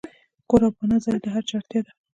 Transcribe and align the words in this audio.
کور 0.49 0.61
او 0.65 0.71
پناه 0.77 0.99
ځای 1.05 1.17
د 1.21 1.25
هر 1.33 1.43
چا 1.49 1.53
اړتیا 1.57 1.79
ده. 1.85 1.91